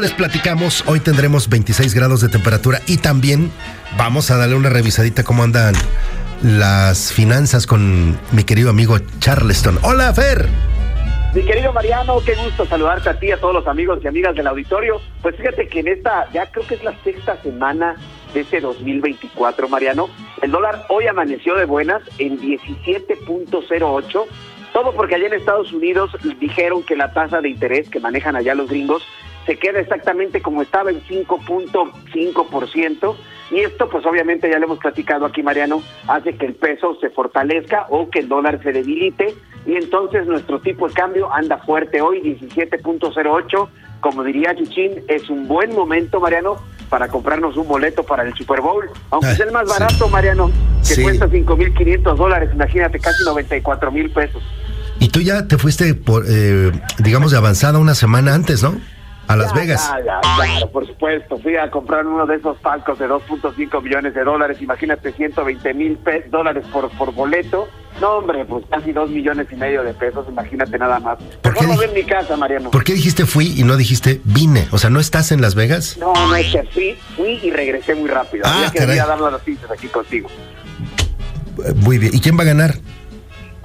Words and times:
les 0.00 0.12
platicamos, 0.12 0.82
hoy 0.86 1.00
tendremos 1.00 1.48
26 1.48 1.94
grados 1.94 2.22
de 2.22 2.30
temperatura 2.30 2.80
y 2.86 2.96
también 2.96 3.52
vamos 3.98 4.30
a 4.30 4.38
darle 4.38 4.54
una 4.54 4.70
revisadita 4.70 5.24
cómo 5.24 5.42
andan 5.42 5.74
las 6.42 7.12
finanzas 7.12 7.66
con 7.66 8.18
mi 8.32 8.44
querido 8.44 8.70
amigo 8.70 8.96
Charleston. 9.18 9.78
Hola, 9.82 10.14
Fer. 10.14 10.46
Mi 11.34 11.42
querido 11.42 11.72
Mariano, 11.74 12.18
qué 12.24 12.34
gusto 12.34 12.64
saludarte 12.64 13.10
a 13.10 13.18
ti, 13.18 13.30
a 13.30 13.38
todos 13.38 13.54
los 13.54 13.66
amigos 13.66 14.00
y 14.02 14.08
amigas 14.08 14.34
del 14.34 14.46
auditorio. 14.46 15.02
Pues 15.20 15.36
fíjate 15.36 15.68
que 15.68 15.80
en 15.80 15.88
esta, 15.88 16.30
ya 16.32 16.50
creo 16.50 16.66
que 16.66 16.76
es 16.76 16.82
la 16.82 16.94
sexta 17.04 17.36
semana 17.42 17.96
de 18.32 18.40
este 18.40 18.60
2024, 18.60 19.68
Mariano, 19.68 20.08
el 20.40 20.50
dólar 20.50 20.86
hoy 20.88 21.08
amaneció 21.08 21.56
de 21.56 21.66
buenas 21.66 22.02
en 22.18 22.40
17.08. 22.40 24.24
Todo 24.72 24.92
porque 24.94 25.16
allá 25.16 25.26
en 25.26 25.34
Estados 25.34 25.72
Unidos 25.72 26.10
dijeron 26.40 26.82
que 26.84 26.96
la 26.96 27.12
tasa 27.12 27.40
de 27.40 27.50
interés 27.50 27.90
que 27.90 28.00
manejan 28.00 28.34
allá 28.34 28.54
los 28.54 28.70
gringos 28.70 29.02
se 29.46 29.56
queda 29.56 29.80
exactamente 29.80 30.42
como 30.42 30.62
estaba 30.62 30.90
en 30.90 31.00
5.5%. 31.02 33.16
Y 33.50 33.60
esto, 33.60 33.88
pues 33.88 34.06
obviamente 34.06 34.48
ya 34.48 34.58
lo 34.58 34.66
hemos 34.66 34.78
platicado 34.78 35.26
aquí, 35.26 35.42
Mariano, 35.42 35.82
hace 36.06 36.36
que 36.36 36.46
el 36.46 36.54
peso 36.54 36.96
se 37.00 37.10
fortalezca 37.10 37.86
o 37.90 38.08
que 38.08 38.20
el 38.20 38.28
dólar 38.28 38.62
se 38.62 38.72
debilite. 38.72 39.34
Y 39.66 39.74
entonces 39.74 40.26
nuestro 40.26 40.60
tipo 40.60 40.88
de 40.88 40.94
cambio 40.94 41.30
anda 41.32 41.58
fuerte 41.58 42.00
hoy, 42.00 42.20
17.08. 42.20 43.68
Como 44.00 44.22
diría 44.24 44.54
Chichín, 44.54 45.02
es 45.08 45.28
un 45.28 45.48
buen 45.48 45.74
momento, 45.74 46.20
Mariano, 46.20 46.56
para 46.88 47.08
comprarnos 47.08 47.56
un 47.56 47.66
boleto 47.66 48.04
para 48.04 48.22
el 48.22 48.32
Super 48.34 48.60
Bowl. 48.60 48.88
Aunque 49.10 49.32
es 49.32 49.40
el 49.40 49.50
más 49.52 49.68
barato, 49.68 50.08
Mariano, 50.08 50.50
que 50.86 51.02
cuesta 51.02 51.26
5.500 51.26 52.16
dólares. 52.16 52.50
Imagínate, 52.54 53.00
casi 53.00 53.24
94 53.24 53.90
mil 53.90 54.10
pesos. 54.10 54.42
Y 55.00 55.08
tú 55.08 55.20
ya 55.20 55.48
te 55.48 55.58
fuiste, 55.58 55.94
por, 55.94 56.24
eh, 56.28 56.70
digamos, 56.98 57.32
de 57.32 57.38
avanzada 57.38 57.78
una 57.78 57.94
semana 57.94 58.34
antes, 58.34 58.62
¿no? 58.62 58.78
A 59.30 59.36
Las 59.36 59.54
Vegas. 59.54 59.92
claro, 60.36 60.70
por 60.70 60.86
supuesto. 60.86 61.38
Fui 61.38 61.56
a 61.56 61.70
comprar 61.70 62.06
uno 62.06 62.26
de 62.26 62.36
esos 62.36 62.58
palcos 62.58 62.98
de 62.98 63.08
2.5 63.08 63.82
millones 63.82 64.14
de 64.14 64.24
dólares. 64.24 64.60
Imagínate, 64.60 65.12
120 65.12 65.74
mil 65.74 65.98
dólares 66.30 66.64
por, 66.72 66.90
por 66.90 67.12
boleto. 67.12 67.68
No, 68.00 68.18
hombre, 68.18 68.44
pues 68.44 68.64
casi 68.70 68.92
2 68.92 69.10
millones 69.10 69.46
y 69.50 69.56
medio 69.56 69.82
de 69.82 69.94
pesos. 69.94 70.26
Imagínate 70.28 70.78
nada 70.78 70.98
más. 71.00 71.18
¿Por 71.42 71.54
qué, 71.54 71.64
en 71.64 71.94
mi 71.94 72.04
casa, 72.04 72.36
Mariano. 72.36 72.70
¿Por 72.70 72.82
qué 72.82 72.94
dijiste 72.94 73.26
fui 73.26 73.54
y 73.56 73.62
no 73.62 73.76
dijiste 73.76 74.20
vine? 74.24 74.68
O 74.70 74.78
sea, 74.78 74.90
¿no 74.90 75.00
estás 75.00 75.32
en 75.32 75.40
Las 75.40 75.54
Vegas? 75.54 75.96
No, 75.98 76.12
no, 76.14 76.34
es 76.34 76.50
que 76.52 76.62
fui, 76.64 76.98
fui 77.16 77.38
y 77.42 77.50
regresé 77.50 77.94
muy 77.94 78.08
rápido. 78.08 78.44
Ah, 78.46 78.70
quería 78.72 79.06
dar 79.06 79.20
las 79.20 79.32
noticias 79.32 79.70
aquí 79.70 79.88
contigo. 79.88 80.28
Muy 81.76 81.98
bien. 81.98 82.14
¿Y 82.14 82.20
quién 82.20 82.38
va 82.38 82.42
a 82.42 82.46
ganar? 82.46 82.74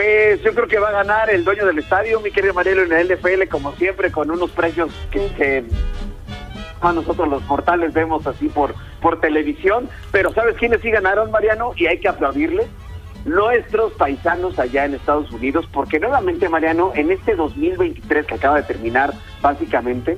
Pues 0.00 0.40
yo 0.42 0.54
creo 0.54 0.66
que 0.66 0.78
va 0.78 0.88
a 0.88 0.92
ganar 0.92 1.28
el 1.28 1.44
dueño 1.44 1.66
del 1.66 1.78
estadio, 1.78 2.20
mi 2.20 2.30
querido 2.30 2.54
Mariano, 2.54 2.84
en 2.84 2.92
el 2.92 3.06
LFL, 3.06 3.48
como 3.50 3.72
siempre, 3.72 4.10
con 4.10 4.30
unos 4.30 4.50
precios 4.50 4.90
que, 5.10 5.62
a 6.80 6.90
nosotros 6.94 7.28
los 7.28 7.44
mortales 7.44 7.92
vemos 7.92 8.26
así 8.26 8.48
por, 8.48 8.74
por 9.02 9.20
televisión. 9.20 9.90
Pero 10.10 10.32
¿sabes 10.32 10.56
quiénes 10.56 10.80
sí 10.80 10.90
ganaron, 10.90 11.30
Mariano? 11.30 11.74
Y 11.76 11.84
hay 11.84 12.00
que 12.00 12.08
aplaudirles. 12.08 12.66
Nuestros 13.26 13.92
paisanos 13.92 14.58
allá 14.58 14.86
en 14.86 14.94
Estados 14.94 15.30
Unidos, 15.32 15.68
porque 15.70 16.00
nuevamente, 16.00 16.48
Mariano, 16.48 16.92
en 16.94 17.10
este 17.10 17.36
2023 17.36 18.24
que 18.24 18.34
acaba 18.36 18.56
de 18.56 18.62
terminar, 18.62 19.12
básicamente, 19.42 20.16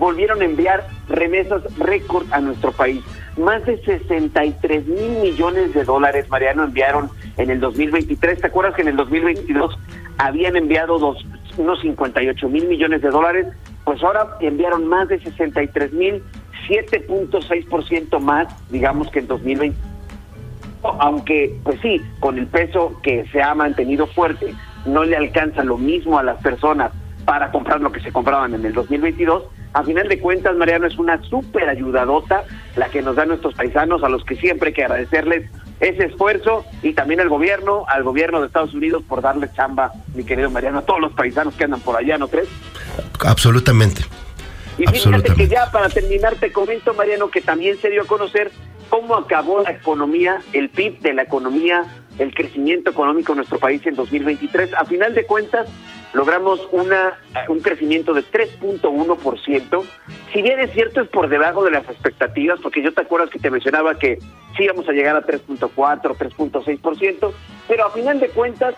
volvieron 0.00 0.40
a 0.40 0.46
enviar 0.46 0.86
remesas 1.08 1.62
récord 1.76 2.26
a 2.32 2.40
nuestro 2.40 2.72
país. 2.72 3.04
Más 3.36 3.64
de 3.66 3.80
63 3.84 4.86
mil 4.86 5.10
millones 5.20 5.74
de 5.74 5.84
dólares, 5.84 6.28
Mariano, 6.30 6.64
enviaron 6.64 7.10
en 7.36 7.50
el 7.50 7.60
2023. 7.60 8.40
¿Te 8.40 8.46
acuerdas 8.46 8.74
que 8.74 8.82
en 8.82 8.88
el 8.88 8.96
2022 8.96 9.78
habían 10.18 10.56
enviado 10.56 10.98
dos, 10.98 11.24
unos 11.58 11.80
58 11.82 12.48
mil 12.48 12.66
millones 12.66 13.02
de 13.02 13.10
dólares? 13.10 13.46
Pues 13.84 14.02
ahora 14.02 14.36
enviaron 14.40 14.88
más 14.88 15.06
de 15.08 15.20
63 15.20 15.92
mil, 15.92 16.22
7.6% 16.68 18.18
más, 18.20 18.48
digamos 18.70 19.10
que 19.10 19.20
en 19.20 19.28
2020. 19.28 19.78
Aunque, 20.82 21.60
pues 21.62 21.78
sí, 21.82 22.00
con 22.20 22.38
el 22.38 22.46
peso 22.46 22.98
que 23.02 23.26
se 23.32 23.42
ha 23.42 23.54
mantenido 23.54 24.06
fuerte, 24.06 24.54
no 24.86 25.04
le 25.04 25.14
alcanza 25.14 25.62
lo 25.62 25.76
mismo 25.76 26.18
a 26.18 26.22
las 26.22 26.40
personas 26.42 26.90
para 27.26 27.52
comprar 27.52 27.82
lo 27.82 27.92
que 27.92 28.00
se 28.00 28.12
compraban 28.12 28.54
en 28.54 28.64
el 28.64 28.72
2022 28.72 29.44
a 29.72 29.84
final 29.84 30.08
de 30.08 30.18
cuentas, 30.18 30.56
Mariano, 30.56 30.86
es 30.86 30.98
una 30.98 31.22
súper 31.22 31.68
ayudadota 31.68 32.44
la 32.76 32.88
que 32.88 33.02
nos 33.02 33.16
dan 33.16 33.28
nuestros 33.28 33.54
paisanos, 33.54 34.02
a 34.02 34.08
los 34.08 34.24
que 34.24 34.36
siempre 34.36 34.68
hay 34.68 34.74
que 34.74 34.84
agradecerles 34.84 35.50
ese 35.78 36.06
esfuerzo 36.06 36.64
y 36.82 36.92
también 36.92 37.20
al 37.20 37.28
gobierno, 37.28 37.84
al 37.88 38.02
gobierno 38.02 38.40
de 38.40 38.48
Estados 38.48 38.74
Unidos 38.74 39.02
por 39.08 39.22
darle 39.22 39.48
chamba, 39.54 39.92
mi 40.14 40.24
querido 40.24 40.50
Mariano, 40.50 40.80
a 40.80 40.82
todos 40.82 41.00
los 41.00 41.12
paisanos 41.12 41.54
que 41.54 41.64
andan 41.64 41.80
por 41.80 41.96
allá, 41.96 42.18
¿no 42.18 42.28
crees? 42.28 42.48
Absolutamente. 43.24 44.02
Y 44.76 44.86
fíjate 44.86 45.34
que 45.34 45.48
ya 45.48 45.70
para 45.70 45.88
terminar 45.88 46.36
te 46.36 46.52
comento, 46.52 46.94
Mariano, 46.94 47.30
que 47.30 47.40
también 47.40 47.78
se 47.78 47.90
dio 47.90 48.02
a 48.02 48.06
conocer 48.06 48.50
cómo 48.88 49.14
acabó 49.14 49.62
la 49.62 49.70
economía, 49.70 50.40
el 50.52 50.68
PIB 50.70 51.00
de 51.00 51.14
la 51.14 51.22
economía, 51.22 51.84
el 52.18 52.34
crecimiento 52.34 52.90
económico 52.90 53.32
en 53.32 53.36
nuestro 53.36 53.58
país 53.58 53.86
en 53.86 53.94
2023. 53.94 54.74
A 54.74 54.84
final 54.84 55.14
de 55.14 55.24
cuentas, 55.24 55.68
logramos 56.12 56.66
una, 56.72 57.18
un 57.48 57.60
crecimiento 57.60 58.12
de 58.12 58.22
3.1%. 58.22 59.84
Si 60.32 60.42
bien 60.42 60.60
es 60.60 60.72
cierto, 60.72 61.00
es 61.00 61.08
por 61.08 61.28
debajo 61.28 61.64
de 61.64 61.70
las 61.70 61.88
expectativas, 61.88 62.60
porque 62.60 62.82
yo 62.82 62.92
te 62.92 63.02
acuerdas 63.02 63.30
que 63.30 63.38
te 63.38 63.50
mencionaba 63.50 63.98
que 63.98 64.18
sí 64.56 64.64
íbamos 64.64 64.88
a 64.88 64.92
llegar 64.92 65.16
a 65.16 65.22
3.4, 65.22 65.70
3.6%, 65.70 67.32
pero 67.68 67.86
a 67.86 67.90
final 67.90 68.20
de 68.20 68.28
cuentas, 68.28 68.74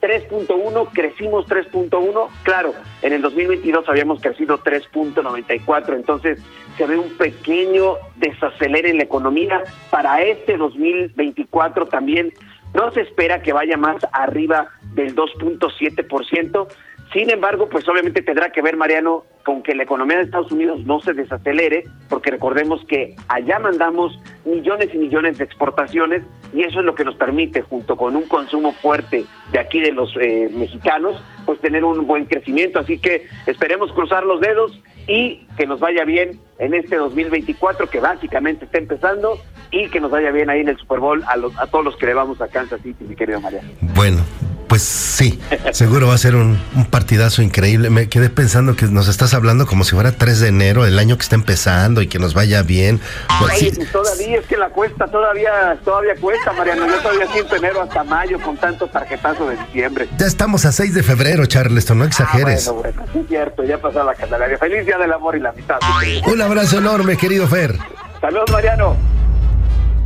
3.1, 0.00 0.88
crecimos 0.92 1.46
3.1, 1.46 2.28
claro, 2.42 2.74
en 3.00 3.14
el 3.14 3.22
2022 3.22 3.88
habíamos 3.88 4.20
crecido 4.20 4.58
3.94, 4.62 5.94
entonces 5.94 6.42
se 6.76 6.86
ve 6.86 6.98
un 6.98 7.16
pequeño 7.16 7.94
desacelere 8.16 8.90
en 8.90 8.98
la 8.98 9.04
economía. 9.04 9.62
Para 9.90 10.20
este 10.20 10.58
2024 10.58 11.86
también 11.86 12.34
no 12.74 12.90
se 12.92 13.02
espera 13.02 13.42
que 13.42 13.52
vaya 13.52 13.76
más 13.76 13.96
arriba 14.12 14.68
del 14.94 15.14
2.7%. 15.14 16.68
Sin 17.12 17.30
embargo, 17.30 17.68
pues 17.68 17.88
obviamente 17.88 18.22
tendrá 18.22 18.50
que 18.50 18.60
ver, 18.60 18.76
Mariano, 18.76 19.24
con 19.44 19.62
que 19.62 19.74
la 19.74 19.84
economía 19.84 20.16
de 20.16 20.24
Estados 20.24 20.50
Unidos 20.50 20.80
no 20.84 21.00
se 21.00 21.12
desacelere, 21.12 21.84
porque 22.08 22.30
recordemos 22.30 22.84
que 22.86 23.14
allá 23.28 23.58
mandamos 23.60 24.18
millones 24.44 24.88
y 24.92 24.98
millones 24.98 25.38
de 25.38 25.44
exportaciones 25.44 26.24
y 26.52 26.62
eso 26.62 26.80
es 26.80 26.84
lo 26.84 26.94
que 26.94 27.04
nos 27.04 27.14
permite, 27.14 27.62
junto 27.62 27.96
con 27.96 28.16
un 28.16 28.26
consumo 28.26 28.72
fuerte 28.72 29.26
de 29.52 29.58
aquí 29.58 29.80
de 29.80 29.92
los 29.92 30.12
eh, 30.20 30.50
mexicanos, 30.52 31.22
pues 31.46 31.60
tener 31.60 31.84
un 31.84 32.06
buen 32.06 32.24
crecimiento. 32.24 32.80
Así 32.80 32.98
que 32.98 33.26
esperemos 33.46 33.92
cruzar 33.92 34.24
los 34.24 34.40
dedos 34.40 34.80
y 35.06 35.46
que 35.56 35.66
nos 35.66 35.78
vaya 35.78 36.04
bien 36.04 36.40
en 36.58 36.74
este 36.74 36.96
2024 36.96 37.88
que 37.90 38.00
básicamente 38.00 38.64
está 38.64 38.78
empezando 38.78 39.38
y 39.74 39.88
que 39.88 40.00
nos 40.00 40.10
vaya 40.10 40.30
bien 40.30 40.48
ahí 40.50 40.60
en 40.60 40.68
el 40.68 40.78
Super 40.78 41.00
Bowl 41.00 41.24
a, 41.26 41.36
los, 41.36 41.52
a 41.58 41.66
todos 41.66 41.84
los 41.84 41.96
que 41.96 42.06
le 42.06 42.14
vamos 42.14 42.40
a 42.40 42.46
Kansas 42.46 42.80
City, 42.82 43.04
mi 43.04 43.16
querido 43.16 43.40
María. 43.40 43.60
Bueno, 43.80 44.22
pues 44.68 44.82
sí, 44.82 45.40
seguro 45.72 46.06
va 46.06 46.14
a 46.14 46.18
ser 46.18 46.36
un, 46.36 46.58
partidazo 46.90 47.42
increíble. 47.42 47.90
Me 47.90 48.08
quedé 48.08 48.30
pensando 48.30 48.76
que 48.76 48.86
nos 48.86 49.08
estás 49.08 49.34
hablando 49.34 49.66
como 49.66 49.82
si 49.82 49.92
fuera 49.92 50.12
3 50.12 50.40
de 50.40 50.48
enero, 50.48 50.86
el 50.86 50.98
año 50.98 51.16
que 51.16 51.22
está 51.22 51.34
empezando 51.34 52.02
y 52.02 52.06
que 52.06 52.20
nos 52.20 52.34
vaya 52.34 52.62
bien. 52.62 53.00
Ay, 53.28 53.72
todavía 53.90 54.38
es 54.38 54.46
que 54.46 54.56
la 54.56 54.68
cuesta, 54.68 55.08
todavía, 55.08 55.76
todavía 55.84 56.14
cuesta, 56.20 56.52
Mariano. 56.52 56.86
Yo 56.86 56.98
todavía 56.98 57.26
siento 57.32 57.56
enero 57.56 57.82
hasta 57.82 58.04
mayo 58.04 58.40
con 58.40 58.56
tantos 58.56 58.90
tarjetazos 58.92 59.48
de 59.48 59.56
diciembre. 59.56 60.08
Ya 60.18 60.26
estamos 60.26 60.64
a 60.66 60.72
6 60.72 60.94
de 60.94 61.02
febrero, 61.02 61.46
Charleston, 61.46 61.98
no 61.98 62.04
exageres. 62.04 62.68
Ah, 62.68 62.72
bueno, 62.72 62.92
bueno, 62.96 63.20
es 63.20 63.28
cierto, 63.28 63.64
ya 63.64 63.78
pasó 63.78 64.04
la 64.04 64.14
Candelaria. 64.14 64.56
Feliz 64.56 64.86
Día 64.86 64.98
del 64.98 65.12
Amor 65.12 65.36
y 65.36 65.40
la 65.40 65.50
Amistad. 65.50 65.78
Un 66.26 66.40
abrazo 66.40 66.78
enorme, 66.78 67.16
querido 67.16 67.48
Fer. 67.48 67.76
Saludos, 68.20 68.50
Mariano. 68.52 69.13